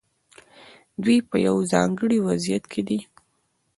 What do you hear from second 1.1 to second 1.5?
په